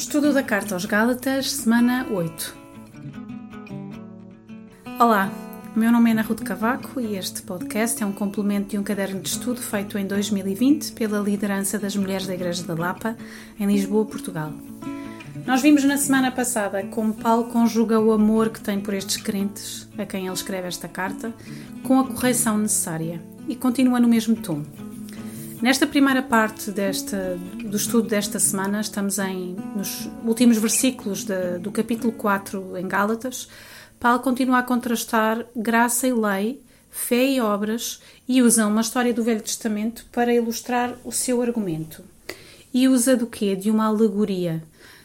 [0.00, 2.56] Estudo da Carta aos Gálatas, semana 8.
[4.98, 5.30] Olá,
[5.76, 9.20] meu nome é Ana Ruth Cavaco e este podcast é um complemento de um caderno
[9.20, 13.14] de estudo feito em 2020 pela liderança das Mulheres da Igreja da Lapa,
[13.58, 14.50] em Lisboa, Portugal.
[15.46, 19.86] Nós vimos na semana passada como Paulo conjuga o amor que tem por estes crentes,
[19.98, 21.30] a quem ele escreve esta carta,
[21.82, 24.62] com a correção necessária e continua no mesmo tom.
[25.62, 31.70] Nesta primeira parte desta, do estudo desta semana, estamos em, nos últimos versículos de, do
[31.70, 33.46] capítulo 4 em Gálatas.
[33.98, 39.22] Paulo continua a contrastar graça e lei, fé e obras e usa uma história do
[39.22, 42.02] Velho Testamento para ilustrar o seu argumento.
[42.72, 43.54] E usa do quê?
[43.54, 44.62] De uma alegoria.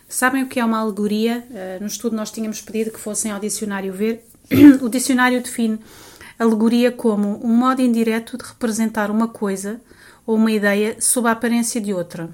[0.07, 1.45] Sabem o que é uma alegoria?
[1.49, 4.25] Uh, no estudo nós tínhamos pedido que fossem ao dicionário ver.
[4.81, 5.77] o dicionário define
[6.39, 9.81] alegoria como um modo indireto de representar uma coisa
[10.25, 12.29] ou uma ideia sob a aparência de outra.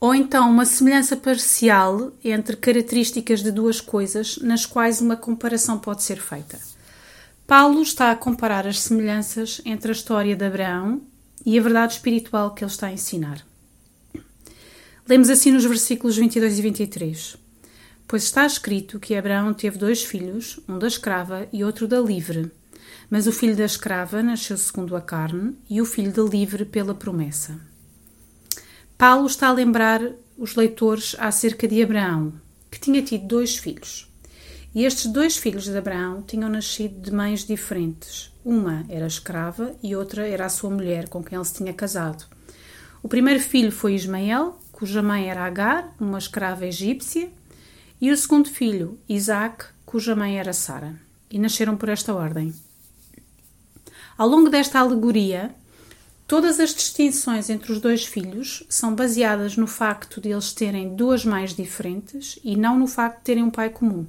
[0.00, 6.02] Ou então uma semelhança parcial entre características de duas coisas nas quais uma comparação pode
[6.02, 6.58] ser feita.
[7.46, 11.02] Paulo está a comparar as semelhanças entre a história de Abraão
[11.44, 13.44] e a verdade espiritual que ele está a ensinar.
[15.08, 17.36] Lemos assim nos versículos 22 e 23.
[18.06, 22.50] Pois está escrito que Abraão teve dois filhos, um da escrava e outro da livre.
[23.12, 26.94] Mas o filho da escrava nasceu segundo a carne e o filho da livre pela
[26.94, 27.60] promessa.
[28.96, 30.00] Paulo está a lembrar
[30.38, 32.32] os leitores acerca de Abraão,
[32.70, 34.10] que tinha tido dois filhos.
[34.74, 38.32] E estes dois filhos de Abraão tinham nascido de mães diferentes.
[38.42, 42.24] Uma era escrava e outra era a sua mulher com quem ele se tinha casado.
[43.02, 47.28] O primeiro filho foi Ismael, cuja mãe era Agar, uma escrava egípcia,
[48.00, 50.98] e o segundo filho, Isaac, cuja mãe era Sara.
[51.30, 52.54] E nasceram por esta ordem.
[54.16, 55.54] Ao longo desta alegoria,
[56.26, 61.24] todas as distinções entre os dois filhos são baseadas no facto de eles terem duas
[61.24, 64.06] mães diferentes e não no facto de terem um pai comum.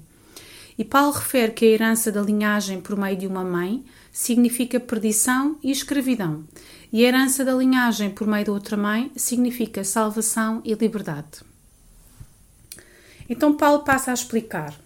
[0.78, 5.58] E Paulo refere que a herança da linhagem por meio de uma mãe significa perdição
[5.64, 6.44] e escravidão,
[6.92, 11.42] e a herança da linhagem por meio de outra mãe significa salvação e liberdade.
[13.30, 14.83] Então Paulo passa a explicar.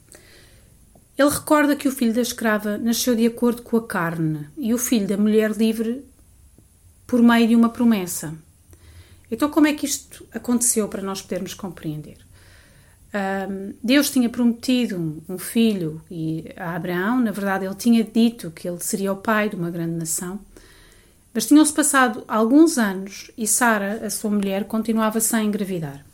[1.18, 4.78] Ele recorda que o filho da escrava nasceu de acordo com a carne e o
[4.78, 6.06] filho da mulher livre
[7.08, 8.36] por meio de uma promessa.
[9.32, 12.18] Então, como é que isto aconteceu para nós podermos compreender?
[13.50, 18.68] Um, Deus tinha prometido um filho e a Abraão, na verdade, ele tinha dito que
[18.68, 20.40] ele seria o pai de uma grande nação,
[21.34, 26.07] mas tinham-se passado alguns anos e Sara, a sua mulher, continuava sem engravidar.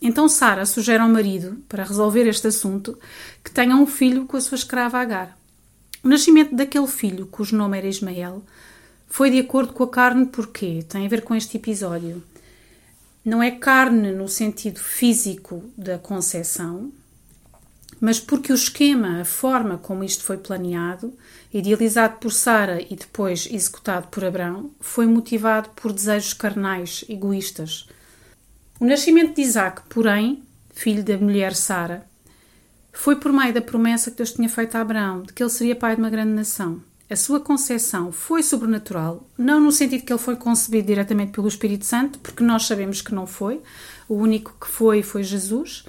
[0.00, 2.98] Então Sara sugere ao marido, para resolver este assunto,
[3.42, 5.36] que tenha um filho com a sua escrava Agar.
[6.04, 8.42] O nascimento daquele filho, cujo nome era Ismael,
[9.08, 12.22] foi de acordo com a carne porque tem a ver com este episódio.
[13.24, 16.92] Não é carne no sentido físico da concepção,
[18.00, 21.12] mas porque o esquema, a forma como isto foi planeado,
[21.52, 27.88] idealizado por Sara e depois executado por Abraão, foi motivado por desejos carnais, egoístas,
[28.78, 30.42] o nascimento de Isaac, porém,
[30.74, 32.06] filho da mulher Sara,
[32.92, 35.76] foi por meio da promessa que Deus tinha feito a Abraão de que ele seria
[35.76, 36.82] pai de uma grande nação.
[37.08, 41.84] A sua concepção foi sobrenatural, não no sentido que ele foi concebido diretamente pelo Espírito
[41.84, 43.60] Santo, porque nós sabemos que não foi,
[44.08, 45.84] o único que foi foi Jesus,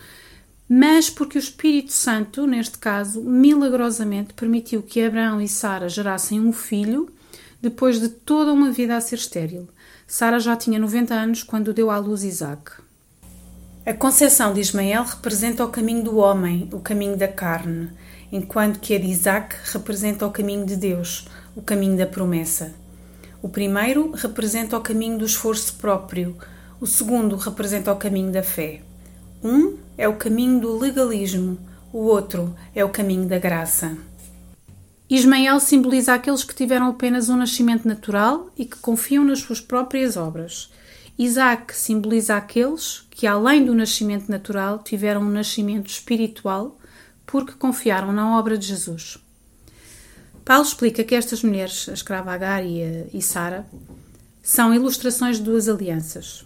[0.69, 6.51] mas porque o Espírito Santo, neste caso, milagrosamente permitiu que Abraão e Sara gerassem um
[6.51, 7.09] filho
[7.61, 9.67] depois de toda uma vida a ser estéril.
[10.09, 12.71] Sara já tinha 90 anos quando deu à luz Isaac.
[13.85, 17.89] A concepção de Ismael representa o caminho do homem, o caminho da carne,
[18.31, 22.73] enquanto que a de Isaac representa o caminho de Deus, o caminho da promessa.
[23.41, 26.37] O primeiro representa o caminho do esforço próprio,
[26.79, 28.79] o segundo representa o caminho da fé.
[29.43, 31.57] Um é o caminho do legalismo,
[31.91, 33.97] o outro é o caminho da graça.
[35.09, 40.17] Ismael simboliza aqueles que tiveram apenas um nascimento natural e que confiam nas suas próprias
[40.17, 40.69] obras.
[41.17, 46.77] Isaac simboliza aqueles que, além do nascimento natural, tiveram um nascimento espiritual
[47.25, 49.17] porque confiaram na obra de Jesus.
[50.43, 53.65] Paulo explica que estas mulheres, a escrava Agar e, e Sara,
[54.43, 56.45] são ilustrações de duas alianças.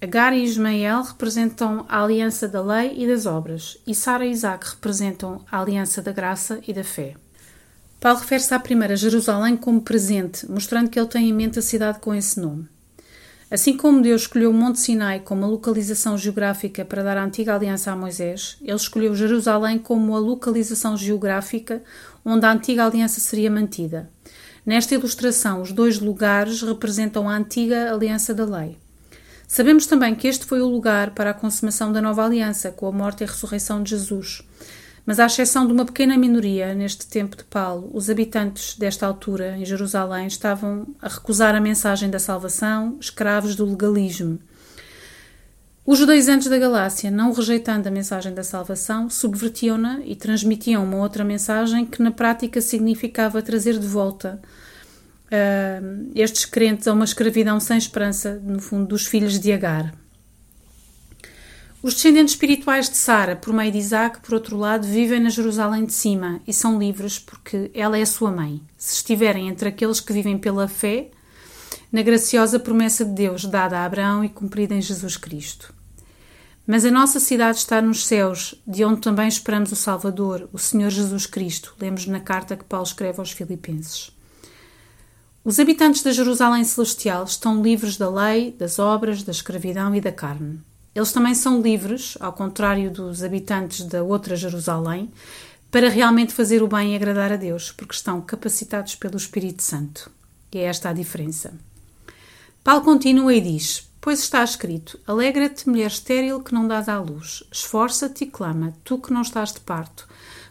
[0.00, 4.68] Agar e Ismael representam a aliança da lei e das obras, e Sara e Isaac
[4.70, 7.16] representam a aliança da graça e da fé.
[8.06, 11.98] Paulo refere-se à primeira Jerusalém como presente, mostrando que ele tem em mente a cidade
[11.98, 12.68] com esse nome.
[13.50, 17.56] Assim como Deus escolheu o Monte Sinai como a localização geográfica para dar a antiga
[17.56, 21.82] aliança a Moisés, ele escolheu Jerusalém como a localização geográfica
[22.24, 24.08] onde a antiga aliança seria mantida.
[24.64, 28.78] Nesta ilustração, os dois lugares representam a antiga aliança da lei.
[29.48, 32.92] Sabemos também que este foi o lugar para a consumação da nova aliança, com a
[32.92, 34.44] morte e a ressurreição de Jesus.
[35.06, 39.56] Mas, à exceção de uma pequena minoria, neste tempo de Paulo, os habitantes desta altura,
[39.56, 44.40] em Jerusalém, estavam a recusar a mensagem da salvação, escravos do legalismo.
[45.86, 51.22] Os judaizantes da Galácia, não rejeitando a mensagem da salvação, subvertiam-na e transmitiam uma outra
[51.24, 54.42] mensagem que, na prática, significava trazer de volta
[55.26, 59.94] uh, estes crentes a uma escravidão sem esperança, no fundo, dos filhos de Agar.
[61.82, 65.84] Os descendentes espirituais de Sara, por meio de Isaac, por outro lado, vivem na Jerusalém
[65.84, 68.60] de cima e são livres porque ela é a sua mãe.
[68.76, 71.10] Se estiverem entre aqueles que vivem pela fé,
[71.92, 75.72] na graciosa promessa de Deus dada a Abraão e cumprida em Jesus Cristo.
[76.66, 80.90] Mas a nossa cidade está nos céus, de onde também esperamos o Salvador, o Senhor
[80.90, 84.10] Jesus Cristo, lemos na carta que Paulo escreve aos Filipenses.
[85.44, 90.10] Os habitantes da Jerusalém Celestial estão livres da lei, das obras, da escravidão e da
[90.10, 90.58] carne.
[90.96, 95.12] Eles também são livres, ao contrário dos habitantes da outra Jerusalém,
[95.70, 100.10] para realmente fazer o bem e agradar a Deus, porque estão capacitados pelo Espírito Santo.
[100.50, 101.52] E é esta a diferença.
[102.64, 107.44] Paulo continua e diz: Pois está escrito: Alegra-te, mulher estéril que não dás à luz,
[107.52, 110.08] esforça-te e clama, tu que não estás de parto,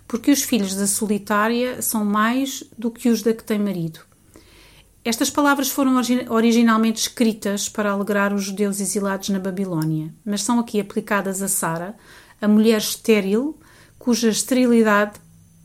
[0.07, 4.01] porque os filhos da solitária são mais do que os da que tem marido.
[5.05, 10.79] Estas palavras foram originalmente escritas para alegrar os judeus exilados na Babilónia, mas são aqui
[10.79, 11.95] aplicadas a Sara,
[12.41, 13.55] a mulher estéril,
[13.99, 15.19] cuja esterilidade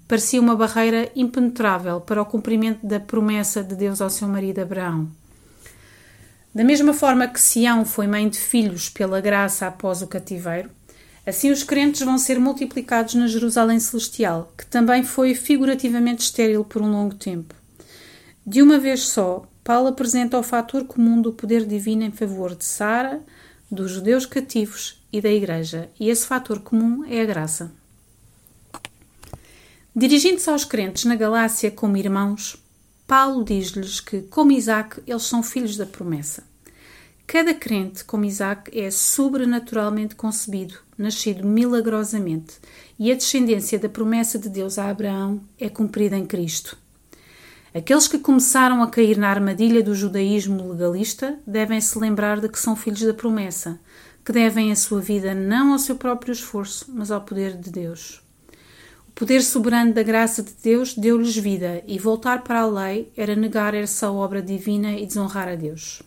[0.06, 5.10] parecia uma barreira impenetrável para o cumprimento da promessa de Deus ao seu marido Abraão.
[6.54, 10.68] Da mesma forma que Sião foi mãe de filhos pela graça após o cativeiro,
[11.26, 16.82] assim os crentes vão ser multiplicados na Jerusalém Celestial, que também foi figurativamente estéril por
[16.82, 17.59] um longo tempo.
[18.46, 22.64] De uma vez só, Paulo apresenta o fator comum do poder divino em favor de
[22.64, 23.22] Sara,
[23.70, 27.70] dos judeus cativos e da Igreja, e esse fator comum é a graça.
[29.94, 32.56] Dirigindo-se aos crentes na Galácia como irmãos,
[33.06, 36.44] Paulo diz-lhes que, como Isaac, eles são filhos da promessa.
[37.26, 42.54] Cada crente, como Isaac, é sobrenaturalmente concebido, nascido milagrosamente,
[42.98, 46.76] e a descendência da promessa de Deus a Abraão é cumprida em Cristo.
[47.72, 52.58] Aqueles que começaram a cair na armadilha do judaísmo legalista devem se lembrar de que
[52.58, 53.78] são filhos da promessa,
[54.24, 58.20] que devem a sua vida não ao seu próprio esforço, mas ao poder de Deus.
[59.08, 63.36] O poder soberano da graça de Deus deu-lhes vida, e voltar para a lei era
[63.36, 66.02] negar essa obra divina e desonrar a Deus.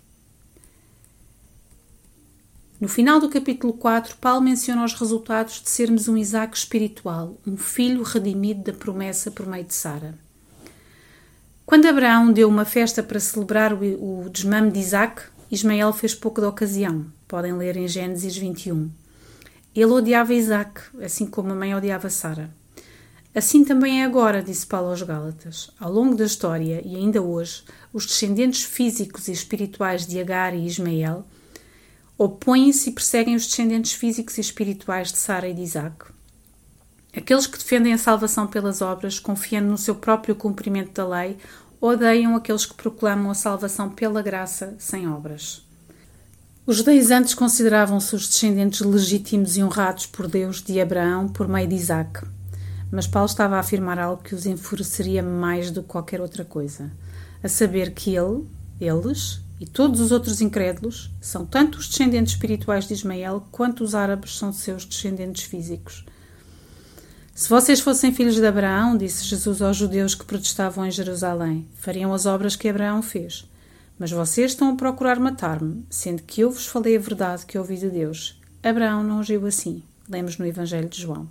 [2.77, 7.55] No final do capítulo 4, Paulo menciona os resultados de sermos um Isaac espiritual, um
[7.55, 10.13] filho redimido da promessa por meio de Sara.
[11.65, 16.49] Quando Abraão deu uma festa para celebrar o, desmame de Isaac, Ismael fez pouco da
[16.49, 17.05] ocasião.
[17.27, 18.91] Podem ler em Gênesis 21.
[19.73, 22.53] Ele odiava Isaac, assim como a mãe odiava Sara.
[23.33, 25.71] Assim também é agora, disse Paulo aos Gálatas.
[25.79, 30.65] Ao longo da história e ainda hoje, os descendentes físicos e espirituais de Agar e
[30.65, 31.25] Ismael
[32.17, 36.12] opõem-se e perseguem os descendentes físicos e espirituais de Sara e de Isaac.
[37.15, 41.37] Aqueles que defendem a salvação pelas obras, confiando no seu próprio cumprimento da lei,
[41.79, 45.63] odeiam aqueles que proclamam a salvação pela graça, sem obras.
[46.65, 51.75] Os judaizantes consideravam-se os descendentes legítimos e honrados por Deus de Abraão por meio de
[51.75, 52.25] Isaac.
[52.89, 56.89] Mas Paulo estava a afirmar algo que os enfureceria mais do que qualquer outra coisa,
[57.43, 58.47] a saber que ele,
[58.79, 63.93] eles e todos os outros incrédulos são tanto os descendentes espirituais de Ismael quanto os
[63.93, 66.05] árabes são seus descendentes físicos.
[67.35, 72.13] Se vocês fossem filhos de Abraão, disse Jesus aos judeus que protestavam em Jerusalém, fariam
[72.13, 73.49] as obras que Abraão fez.
[73.97, 77.75] Mas vocês estão a procurar matar-me, sendo que eu vos falei a verdade que ouvi
[77.75, 78.39] de Deus.
[78.61, 79.81] Abraão não agiu assim.
[80.07, 81.27] Lemos no Evangelho de João.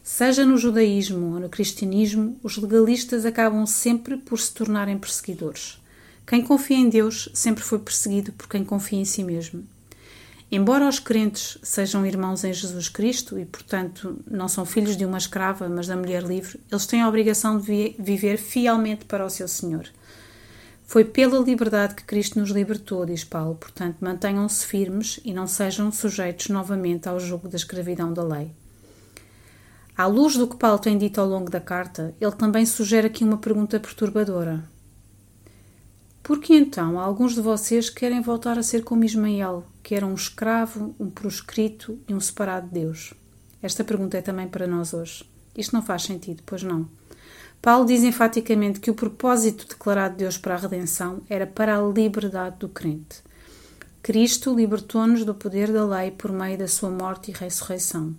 [0.00, 5.82] Seja no judaísmo ou no cristianismo, os legalistas acabam sempre por se tornarem perseguidores.
[6.24, 9.66] Quem confia em Deus sempre foi perseguido por quem confia em si mesmo.
[10.50, 15.18] Embora os crentes sejam irmãos em Jesus Cristo e, portanto, não são filhos de uma
[15.18, 19.48] escrava, mas da mulher livre, eles têm a obrigação de viver fielmente para o seu
[19.48, 19.88] Senhor.
[20.86, 25.90] Foi pela liberdade que Cristo nos libertou, diz Paulo, portanto, mantenham-se firmes e não sejam
[25.90, 28.52] sujeitos novamente ao jugo da escravidão da lei.
[29.96, 33.24] À luz do que Paulo tem dito ao longo da carta, ele também sugere aqui
[33.24, 34.62] uma pergunta perturbadora.
[36.24, 40.14] Por que então alguns de vocês querem voltar a ser como Ismael, que era um
[40.14, 43.12] escravo, um proscrito e um separado de Deus?
[43.62, 45.30] Esta pergunta é também para nós hoje.
[45.54, 46.88] Isto não faz sentido, pois não.
[47.60, 51.86] Paulo diz enfaticamente que o propósito declarado de Deus para a redenção era para a
[51.86, 53.22] liberdade do crente.
[54.02, 58.16] Cristo libertou-nos do poder da lei por meio da sua morte e ressurreição.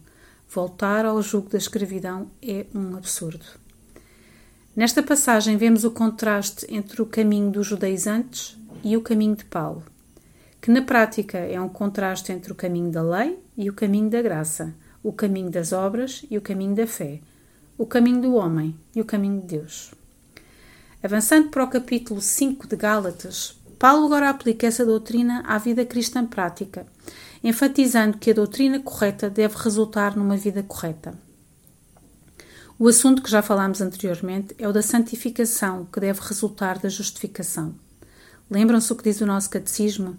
[0.47, 3.64] Voltar ao jugo da escravidão é um absurdo.
[4.75, 9.81] Nesta passagem vemos o contraste entre o caminho dos judaizantes e o caminho de Paulo,
[10.59, 14.21] que na prática é um contraste entre o caminho da lei e o caminho da
[14.21, 17.21] graça, o caminho das obras e o caminho da fé,
[17.77, 19.93] o caminho do homem e o caminho de Deus.
[21.01, 26.25] Avançando para o capítulo 5 de Gálatas, Paulo agora aplica essa doutrina à vida cristã
[26.25, 26.85] prática,
[27.41, 31.17] enfatizando que a doutrina correta deve resultar numa vida correta.
[32.77, 37.73] O assunto que já falámos anteriormente é o da santificação, que deve resultar da justificação.
[38.51, 40.17] Lembram-se o que diz o nosso catecismo?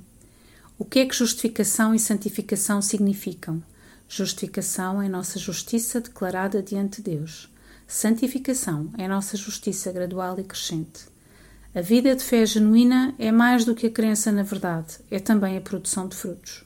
[0.78, 3.62] O que é que justificação e santificação significam?
[4.08, 7.52] Justificação é nossa justiça declarada diante de Deus.
[7.86, 11.04] Santificação é nossa justiça gradual e crescente.
[11.74, 15.58] A vida de fé genuína é mais do que a crença na verdade, é também
[15.58, 16.65] a produção de frutos.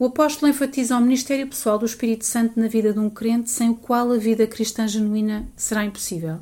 [0.00, 3.70] O apóstolo enfatiza o ministério pessoal do Espírito Santo na vida de um crente, sem
[3.70, 6.38] o qual a vida cristã genuína será impossível.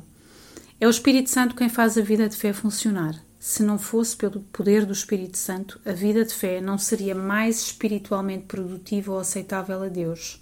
[0.79, 3.19] É o Espírito Santo quem faz a vida de fé funcionar.
[3.39, 7.59] Se não fosse pelo poder do Espírito Santo, a vida de fé não seria mais
[7.63, 10.39] espiritualmente produtiva ou aceitável a Deus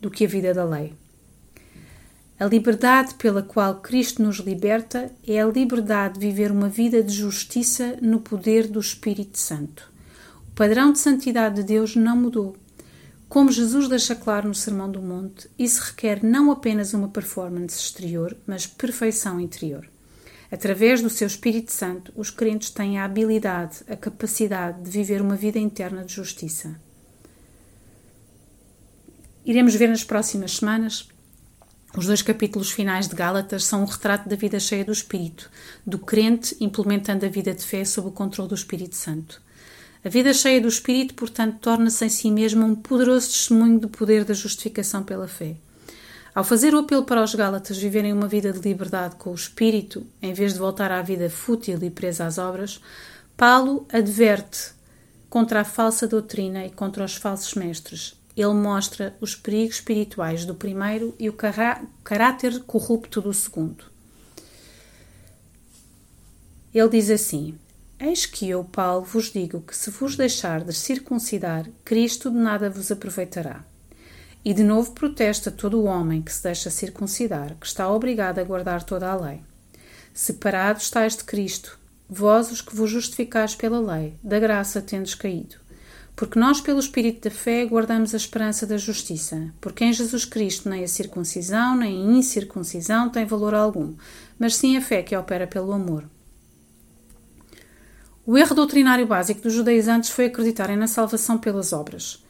[0.00, 0.94] do que a vida da lei.
[2.38, 7.12] A liberdade pela qual Cristo nos liberta é a liberdade de viver uma vida de
[7.12, 9.87] justiça no poder do Espírito Santo.
[10.58, 12.56] Padrão de santidade de Deus não mudou.
[13.28, 18.36] Como Jesus deixa claro no Sermão do Monte, isso requer não apenas uma performance exterior,
[18.44, 19.88] mas perfeição interior.
[20.50, 25.36] Através do seu Espírito Santo, os crentes têm a habilidade, a capacidade de viver uma
[25.36, 26.74] vida interna de justiça.
[29.46, 31.08] Iremos ver nas próximas semanas
[31.96, 35.48] os dois capítulos finais de Gálatas são um retrato da vida cheia do Espírito,
[35.86, 39.40] do crente implementando a vida de fé sob o controle do Espírito Santo.
[40.04, 44.24] A vida cheia do Espírito, portanto, torna-se em si mesma um poderoso testemunho do poder
[44.24, 45.56] da justificação pela fé.
[46.34, 50.06] Ao fazer o apelo para os Gálatas viverem uma vida de liberdade com o Espírito,
[50.22, 52.80] em vez de voltar à vida fútil e presa às obras,
[53.36, 54.72] Paulo adverte
[55.28, 60.54] contra a falsa doutrina e contra os falsos mestres, ele mostra os perigos espirituais do
[60.54, 61.36] primeiro e o
[62.04, 63.84] caráter corrupto do segundo.
[66.72, 67.58] Ele diz assim:
[68.00, 72.70] Eis que eu, Paulo, vos digo que se vos deixar de circuncidar, Cristo de nada
[72.70, 73.64] vos aproveitará.
[74.44, 78.44] E de novo protesta todo o homem que se deixa circuncidar, que está obrigado a
[78.44, 79.40] guardar toda a lei.
[80.14, 81.76] Separados estáis de Cristo,
[82.08, 85.56] vós os que vos justificais pela lei, da graça tendes caído.
[86.14, 89.52] Porque nós, pelo Espírito da fé, guardamos a esperança da justiça.
[89.60, 93.96] Porque em Jesus Cristo nem a circuncisão nem a incircuncisão tem valor algum,
[94.38, 96.04] mas sim a fé que opera pelo amor.
[98.30, 102.22] O erro doutrinário básico dos judaizantes foi acreditarem na salvação pelas obras.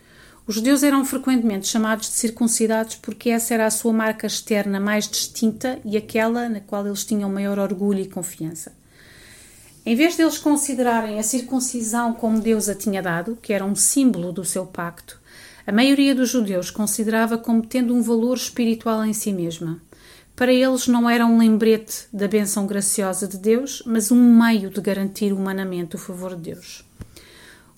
[0.47, 5.09] Os judeus eram frequentemente chamados de circuncidados porque essa era a sua marca externa mais
[5.09, 8.71] distinta e aquela na qual eles tinham maior orgulho e confiança.
[9.85, 14.31] Em vez deles considerarem a circuncisão como Deus a tinha dado, que era um símbolo
[14.31, 15.21] do seu pacto,
[15.67, 19.83] a maioria dos judeus considerava como tendo um valor espiritual em si mesma.
[20.39, 24.81] Para eles não era um lembrete da bênção graciosa de Deus, mas um meio de
[24.81, 26.85] garantir humanamente o favor de Deus.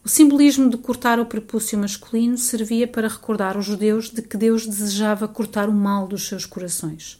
[0.04, 4.66] O simbolismo de cortar o prepúcio masculino servia para recordar os judeus de que Deus
[4.66, 7.18] desejava cortar o mal dos seus corações.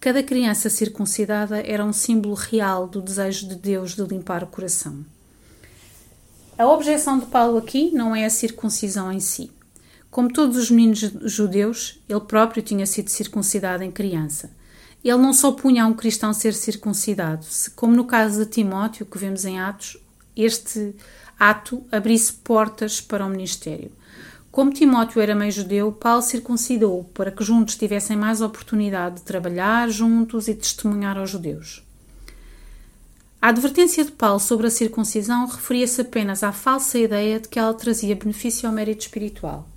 [0.00, 5.06] Cada criança circuncidada era um símbolo real do desejo de Deus de limpar o coração.
[6.58, 9.48] A objeção de Paulo aqui não é a circuncisão em si.
[10.10, 14.55] Como todos os meninos judeus, ele próprio tinha sido circuncidado em criança.
[15.08, 19.06] Ele não só punha a um cristão ser circuncidado, se, como no caso de Timóteo,
[19.06, 19.96] que vemos em Atos,
[20.36, 20.96] este
[21.38, 23.92] ato abrisse portas para o ministério.
[24.50, 29.88] Como Timóteo era meio judeu, Paulo circuncidou para que juntos tivessem mais oportunidade de trabalhar
[29.88, 31.84] juntos e testemunhar aos judeus.
[33.40, 37.74] A advertência de Paulo sobre a circuncisão referia-se apenas à falsa ideia de que ela
[37.74, 39.68] trazia benefício ao mérito espiritual.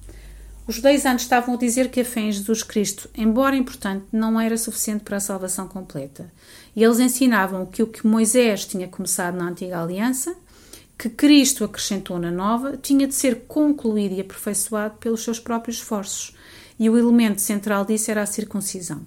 [0.70, 4.40] Os judeus antes estavam a dizer que a fé em Jesus Cristo, embora importante, não
[4.40, 6.32] era suficiente para a salvação completa.
[6.76, 10.36] E eles ensinavam que o que Moisés tinha começado na antiga aliança
[10.96, 16.36] que Cristo acrescentou na nova tinha de ser concluído e aperfeiçoado pelos seus próprios esforços,
[16.78, 19.02] e o elemento central disso era a circuncisão.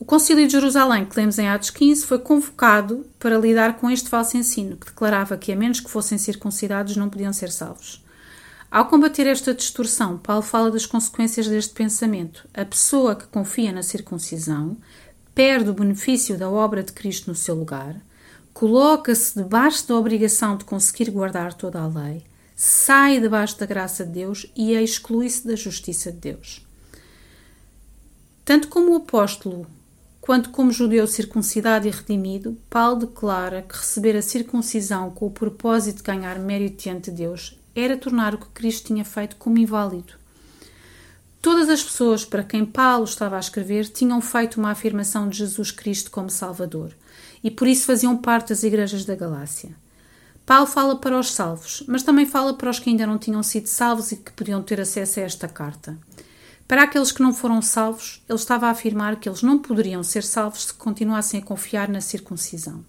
[0.00, 4.08] O Concílio de Jerusalém, que lemos em Atos 15, foi convocado para lidar com este
[4.08, 8.02] falso ensino, que declarava que, a menos que fossem circuncidados, não podiam ser salvos.
[8.70, 12.46] Ao combater esta distorção, Paulo fala das consequências deste pensamento.
[12.52, 14.76] A pessoa que confia na circuncisão
[15.34, 17.96] perde o benefício da obra de Cristo no seu lugar,
[18.52, 24.12] coloca-se debaixo da obrigação de conseguir guardar toda a lei, sai debaixo da graça de
[24.12, 26.66] Deus e exclui-se da justiça de Deus.
[28.44, 29.66] Tanto como apóstolo
[30.20, 35.98] quanto como judeu circuncidado e redimido, Paulo declara que receber a circuncisão com o propósito
[35.98, 40.14] de ganhar mérito diante de Deus era tornar o que Cristo tinha feito como inválido.
[41.40, 45.70] Todas as pessoas para quem Paulo estava a escrever tinham feito uma afirmação de Jesus
[45.70, 46.92] Cristo como Salvador
[47.42, 49.70] e por isso faziam parte das igrejas da Galácia.
[50.44, 53.66] Paulo fala para os salvos, mas também fala para os que ainda não tinham sido
[53.66, 55.96] salvos e que podiam ter acesso a esta carta.
[56.66, 60.22] Para aqueles que não foram salvos, ele estava a afirmar que eles não poderiam ser
[60.22, 62.84] salvos se continuassem a confiar na circuncisão.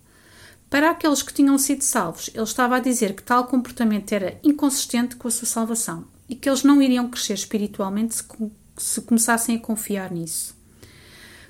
[0.70, 5.16] Para aqueles que tinham sido salvos, ele estava a dizer que tal comportamento era inconsistente
[5.16, 8.24] com a sua salvação e que eles não iriam crescer espiritualmente se,
[8.78, 10.56] se começassem a confiar nisso.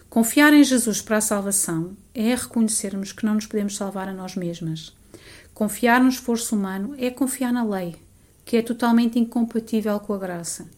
[0.10, 4.36] Confiar em Jesus para a salvação é reconhecermos que não nos podemos salvar a nós
[4.36, 4.96] mesmas.
[5.54, 7.98] Confiar no esforço humano é confiar na lei,
[8.46, 10.70] que é totalmente incompatível com a graça.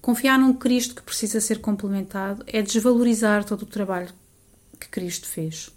[0.00, 4.12] Confiar num Cristo que precisa ser complementado é desvalorizar todo o trabalho
[4.78, 5.70] que Cristo fez.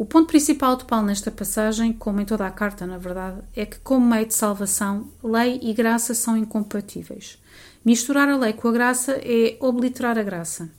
[0.00, 3.66] O ponto principal de Paulo nesta passagem, como em toda a carta, na verdade, é
[3.66, 7.38] que, como meio de salvação, lei e graça são incompatíveis.
[7.84, 10.70] Misturar a lei com a graça é obliterar a graça.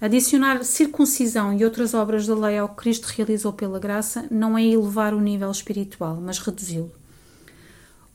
[0.00, 4.64] Adicionar circuncisão e outras obras da lei ao que Cristo realizou pela graça não é
[4.64, 6.90] elevar o nível espiritual, mas reduzi-lo.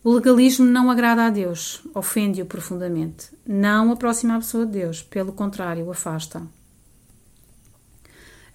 [0.03, 3.27] O legalismo não agrada a Deus, ofende-o profundamente.
[3.45, 6.41] Não aproxima a pessoa de Deus, pelo contrário, o afasta.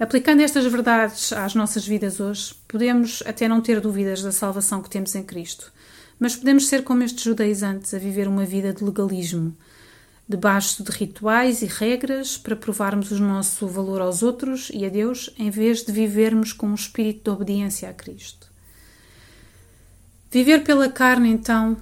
[0.00, 4.88] Aplicando estas verdades às nossas vidas hoje, podemos até não ter dúvidas da salvação que
[4.88, 5.70] temos em Cristo,
[6.18, 9.54] mas podemos ser como estes judaizantes a viver uma vida de legalismo,
[10.26, 15.28] debaixo de rituais e regras para provarmos o nosso valor aos outros e a Deus,
[15.38, 18.50] em vez de vivermos com um espírito de obediência a Cristo.
[20.30, 21.76] Viver pela carne, então,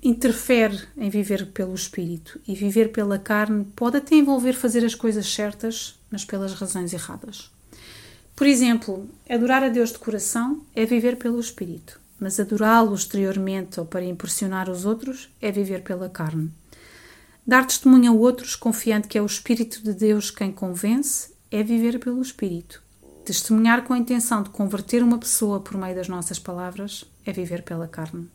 [0.00, 5.26] interfere em viver pelo espírito, e viver pela carne pode até envolver fazer as coisas
[5.26, 7.55] certas, mas pelas razões erradas.
[8.36, 13.86] Por exemplo, adorar a Deus de coração é viver pelo espírito, mas adorá-lo exteriormente ou
[13.86, 16.52] para impressionar os outros é viver pela carne.
[17.46, 21.98] Dar testemunho a outros confiante que é o Espírito de Deus quem convence é viver
[21.98, 22.82] pelo Espírito.
[23.24, 27.62] Testemunhar com a intenção de converter uma pessoa por meio das nossas palavras é viver
[27.62, 28.28] pela carne.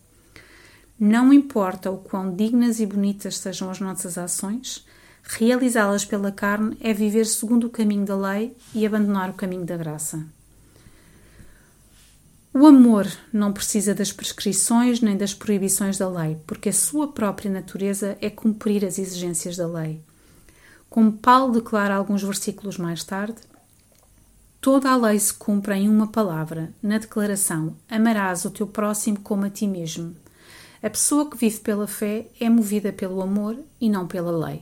[0.99, 4.83] Não importa o quão dignas e bonitas sejam as nossas ações,
[5.23, 9.77] realizá-las pela carne é viver segundo o caminho da lei e abandonar o caminho da
[9.77, 10.25] graça.
[12.53, 17.49] O amor não precisa das prescrições nem das proibições da lei, porque a sua própria
[17.49, 20.01] natureza é cumprir as exigências da lei.
[20.89, 23.41] Como Paulo declara alguns versículos mais tarde,
[24.61, 29.43] Toda a lei se cumpre em uma palavra, na declaração: Amarás o teu próximo como
[29.43, 30.15] a ti mesmo.
[30.83, 34.61] A pessoa que vive pela fé é movida pelo amor e não pela lei.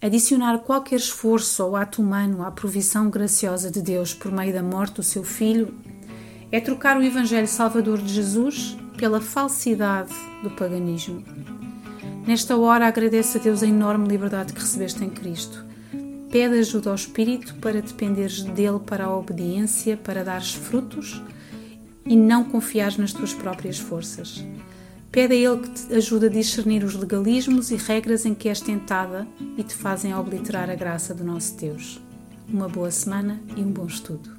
[0.00, 4.96] Adicionar qualquer esforço ou ato humano à provisão graciosa de Deus por meio da morte
[4.96, 5.74] do seu filho
[6.52, 11.24] é trocar o Evangelho Salvador de Jesus pela falsidade do paganismo.
[12.26, 15.66] Nesta hora agradeço a Deus a enorme liberdade que recebeste em Cristo
[16.30, 21.22] Pede ajuda ao Espírito para dependeres dele para a obediência, para dares frutos
[22.04, 24.44] e não confiares nas tuas próprias forças.
[25.16, 28.60] Pede a Ele que te ajude a discernir os legalismos e regras em que és
[28.60, 29.26] tentada
[29.56, 31.98] e te fazem obliterar a graça do nosso Deus.
[32.46, 34.36] Uma boa semana e um bom estudo.